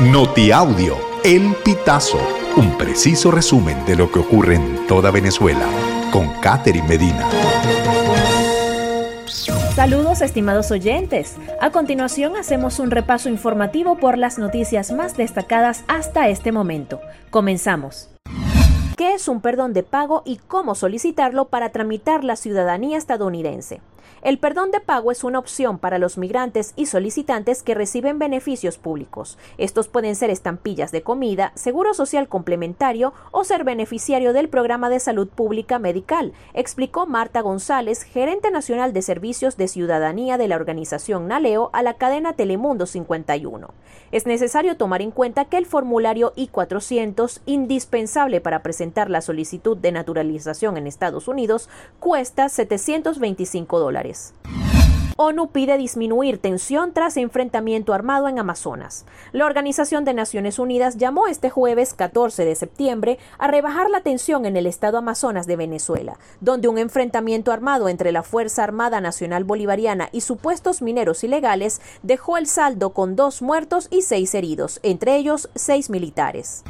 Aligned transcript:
Notiaudio, 0.00 0.94
El 1.24 1.54
Pitazo, 1.64 2.18
un 2.58 2.76
preciso 2.76 3.30
resumen 3.30 3.82
de 3.86 3.96
lo 3.96 4.12
que 4.12 4.18
ocurre 4.18 4.56
en 4.56 4.86
toda 4.86 5.10
Venezuela, 5.10 5.66
con 6.12 6.28
Catherine 6.42 6.86
Medina. 6.86 7.26
Saludos 9.74 10.20
estimados 10.20 10.70
oyentes. 10.70 11.36
A 11.62 11.70
continuación 11.70 12.36
hacemos 12.36 12.78
un 12.78 12.90
repaso 12.90 13.30
informativo 13.30 13.96
por 13.96 14.18
las 14.18 14.38
noticias 14.38 14.92
más 14.92 15.16
destacadas 15.16 15.82
hasta 15.88 16.28
este 16.28 16.52
momento. 16.52 17.00
Comenzamos. 17.30 18.10
¿Qué 18.98 19.14
es 19.14 19.28
un 19.28 19.40
perdón 19.40 19.72
de 19.72 19.82
pago 19.82 20.22
y 20.26 20.36
cómo 20.36 20.74
solicitarlo 20.74 21.46
para 21.46 21.70
tramitar 21.70 22.22
la 22.22 22.36
ciudadanía 22.36 22.98
estadounidense? 22.98 23.80
El 24.22 24.38
perdón 24.38 24.70
de 24.70 24.80
pago 24.80 25.12
es 25.12 25.24
una 25.24 25.38
opción 25.38 25.78
para 25.78 25.98
los 25.98 26.18
migrantes 26.18 26.72
y 26.74 26.86
solicitantes 26.86 27.62
que 27.62 27.74
reciben 27.74 28.18
beneficios 28.18 28.76
públicos. 28.76 29.38
Estos 29.56 29.88
pueden 29.88 30.16
ser 30.16 30.30
estampillas 30.30 30.92
de 30.92 31.02
comida, 31.02 31.52
seguro 31.54 31.94
social 31.94 32.28
complementario 32.28 33.12
o 33.30 33.44
ser 33.44 33.64
beneficiario 33.64 34.32
del 34.32 34.48
programa 34.48 34.90
de 34.90 35.00
salud 35.00 35.28
pública 35.28 35.78
medical, 35.78 36.32
explicó 36.54 37.06
Marta 37.06 37.40
González, 37.40 38.02
gerente 38.02 38.50
nacional 38.50 38.92
de 38.92 39.02
servicios 39.02 39.56
de 39.56 39.68
ciudadanía 39.68 40.38
de 40.38 40.48
la 40.48 40.56
organización 40.56 41.28
Naleo 41.28 41.70
a 41.72 41.82
la 41.82 41.94
cadena 41.94 42.32
Telemundo 42.32 42.86
51. 42.86 43.68
Es 44.12 44.26
necesario 44.26 44.76
tomar 44.76 45.02
en 45.02 45.10
cuenta 45.10 45.46
que 45.46 45.58
el 45.58 45.66
formulario 45.66 46.32
I-400, 46.36 47.40
indispensable 47.46 48.40
para 48.40 48.62
presentar 48.62 49.10
la 49.10 49.20
solicitud 49.20 49.76
de 49.76 49.92
naturalización 49.92 50.76
en 50.76 50.86
Estados 50.86 51.28
Unidos, 51.28 51.68
cuesta 52.00 52.48
725 52.48 53.78
dólares. 53.78 53.85
ONU 55.18 55.48
pide 55.48 55.78
disminuir 55.78 56.36
tensión 56.36 56.92
tras 56.92 57.16
enfrentamiento 57.16 57.94
armado 57.94 58.28
en 58.28 58.38
Amazonas. 58.38 59.06
La 59.32 59.46
Organización 59.46 60.04
de 60.04 60.12
Naciones 60.12 60.58
Unidas 60.58 60.98
llamó 60.98 61.26
este 61.26 61.48
jueves 61.48 61.94
14 61.94 62.44
de 62.44 62.54
septiembre 62.54 63.18
a 63.38 63.46
rebajar 63.46 63.88
la 63.88 64.02
tensión 64.02 64.44
en 64.44 64.58
el 64.58 64.66
estado 64.66 64.98
Amazonas 64.98 65.46
de 65.46 65.56
Venezuela, 65.56 66.18
donde 66.42 66.68
un 66.68 66.76
enfrentamiento 66.76 67.50
armado 67.50 67.88
entre 67.88 68.12
la 68.12 68.22
Fuerza 68.22 68.62
Armada 68.62 69.00
Nacional 69.00 69.44
Bolivariana 69.44 70.10
y 70.12 70.20
supuestos 70.20 70.82
mineros 70.82 71.24
ilegales 71.24 71.80
dejó 72.02 72.36
el 72.36 72.46
saldo 72.46 72.90
con 72.90 73.16
dos 73.16 73.40
muertos 73.40 73.88
y 73.90 74.02
seis 74.02 74.34
heridos, 74.34 74.80
entre 74.82 75.16
ellos 75.16 75.48
seis 75.54 75.88
militares. 75.88 76.62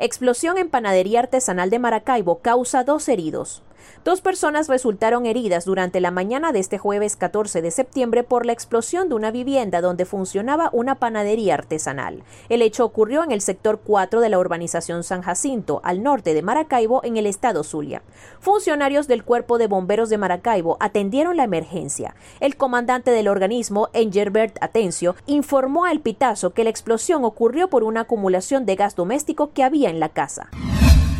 Explosión 0.00 0.58
en 0.58 0.68
panadería 0.68 1.20
artesanal 1.20 1.70
de 1.70 1.78
Maracaibo 1.78 2.40
causa 2.40 2.82
dos 2.82 3.08
heridos. 3.08 3.62
Dos 4.04 4.20
personas 4.20 4.68
resultaron 4.68 5.26
heridas 5.26 5.64
durante 5.64 6.00
la 6.00 6.10
mañana 6.10 6.52
de 6.52 6.60
este 6.60 6.78
jueves 6.78 7.16
14 7.16 7.62
de 7.62 7.70
septiembre 7.70 8.22
por 8.22 8.46
la 8.46 8.52
explosión 8.52 9.08
de 9.08 9.14
una 9.14 9.30
vivienda 9.30 9.80
donde 9.80 10.04
funcionaba 10.04 10.70
una 10.72 10.94
panadería 10.94 11.54
artesanal. 11.54 12.22
El 12.48 12.62
hecho 12.62 12.84
ocurrió 12.84 13.24
en 13.24 13.32
el 13.32 13.40
sector 13.40 13.80
4 13.84 14.20
de 14.20 14.28
la 14.28 14.38
urbanización 14.38 15.04
San 15.04 15.22
Jacinto, 15.22 15.80
al 15.84 16.02
norte 16.02 16.34
de 16.34 16.42
Maracaibo, 16.42 17.02
en 17.04 17.16
el 17.16 17.26
estado 17.26 17.64
Zulia. 17.64 18.02
Funcionarios 18.40 19.08
del 19.08 19.24
Cuerpo 19.24 19.58
de 19.58 19.66
Bomberos 19.66 20.08
de 20.10 20.18
Maracaibo 20.18 20.76
atendieron 20.80 21.36
la 21.36 21.44
emergencia. 21.44 22.14
El 22.40 22.56
comandante 22.56 23.10
del 23.10 23.28
organismo, 23.28 23.88
Engerbert 23.92 24.56
Atencio, 24.60 25.16
informó 25.26 25.84
al 25.84 26.00
Pitazo 26.00 26.54
que 26.54 26.64
la 26.64 26.70
explosión 26.70 27.24
ocurrió 27.24 27.68
por 27.68 27.84
una 27.84 28.02
acumulación 28.02 28.66
de 28.66 28.76
gas 28.76 28.96
doméstico 28.96 29.52
que 29.52 29.64
había 29.64 29.90
en 29.90 30.00
la 30.00 30.08
casa. 30.08 30.48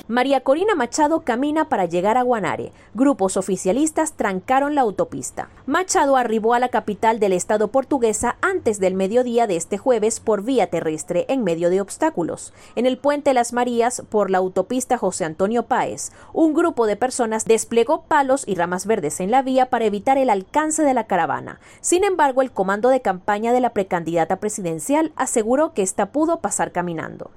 María 0.08 0.40
Corina 0.40 0.74
Machado 0.74 1.20
camina 1.20 1.68
para 1.68 1.84
llegar 1.84 2.16
a 2.16 2.22
Guanare. 2.22 2.72
Grupos 2.94 3.36
oficialistas 3.36 4.14
trancaron 4.14 4.74
la 4.74 4.80
autopista. 4.80 5.50
Machado 5.66 6.16
arribó 6.16 6.54
a 6.54 6.58
la 6.58 6.70
capital 6.70 7.20
del 7.20 7.34
estado 7.34 7.68
portuguesa 7.68 8.38
antes 8.40 8.80
del 8.80 8.94
mediodía 8.94 9.46
de 9.46 9.56
este 9.56 9.76
jueves 9.76 10.20
por 10.20 10.44
vía 10.44 10.70
terrestre 10.70 11.26
en 11.28 11.44
medio 11.44 11.68
de 11.68 11.82
obstáculos. 11.82 12.54
En 12.74 12.86
el 12.86 12.96
puente 12.96 13.34
Las 13.34 13.52
Marías, 13.52 14.02
por 14.08 14.30
la 14.30 14.38
autopista 14.38 14.96
José 14.96 15.26
Antonio 15.26 15.64
Páez, 15.64 16.10
un 16.32 16.54
grupo 16.54 16.86
de 16.86 16.96
personas 16.96 17.44
desplegó 17.44 18.04
palos 18.04 18.44
y 18.46 18.54
ramas 18.54 18.86
verdes 18.86 19.20
en 19.20 19.30
la 19.30 19.42
vía 19.42 19.68
para 19.68 19.84
evitar 19.84 20.16
el 20.16 20.30
alcance 20.30 20.84
de 20.84 20.94
la 20.94 21.04
caravana. 21.04 21.60
Sin 21.82 22.02
embargo, 22.02 22.40
el 22.40 22.50
comando 22.50 22.88
de 22.88 23.02
campaña 23.02 23.52
de 23.52 23.60
la 23.60 23.74
precandidata 23.74 24.36
presidencial 24.36 25.12
aseguró 25.16 25.74
que 25.74 25.82
ésta 25.82 26.12
pudo 26.12 26.40
pasar 26.40 26.72
caminando. 26.72 27.30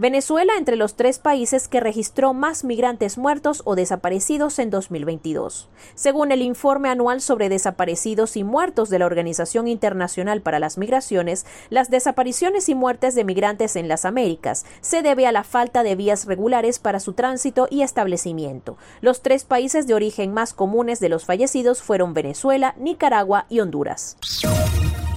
Venezuela 0.00 0.54
entre 0.56 0.76
los 0.76 0.94
tres 0.94 1.18
países 1.18 1.68
que 1.68 1.78
registró 1.78 2.32
más 2.32 2.64
migrantes 2.64 3.18
muertos 3.18 3.60
o 3.66 3.74
desaparecidos 3.74 4.58
en 4.58 4.70
2022. 4.70 5.68
Según 5.94 6.32
el 6.32 6.40
informe 6.40 6.88
anual 6.88 7.20
sobre 7.20 7.50
desaparecidos 7.50 8.38
y 8.38 8.42
muertos 8.42 8.88
de 8.88 8.98
la 8.98 9.04
Organización 9.04 9.68
Internacional 9.68 10.40
para 10.40 10.58
las 10.58 10.78
Migraciones, 10.78 11.44
las 11.68 11.90
desapariciones 11.90 12.70
y 12.70 12.74
muertes 12.74 13.14
de 13.14 13.24
migrantes 13.24 13.76
en 13.76 13.88
las 13.88 14.06
Américas 14.06 14.64
se 14.80 15.02
debe 15.02 15.26
a 15.26 15.32
la 15.32 15.44
falta 15.44 15.82
de 15.82 15.96
vías 15.96 16.24
regulares 16.24 16.78
para 16.78 16.98
su 16.98 17.12
tránsito 17.12 17.68
y 17.70 17.82
establecimiento. 17.82 18.78
Los 19.02 19.20
tres 19.20 19.44
países 19.44 19.86
de 19.86 19.92
origen 19.92 20.32
más 20.32 20.54
comunes 20.54 21.00
de 21.00 21.10
los 21.10 21.26
fallecidos 21.26 21.82
fueron 21.82 22.14
Venezuela, 22.14 22.74
Nicaragua 22.78 23.44
y 23.50 23.60
Honduras. 23.60 24.16